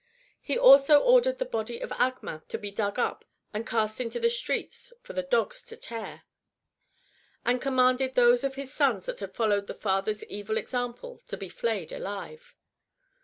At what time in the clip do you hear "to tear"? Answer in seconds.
5.65-6.23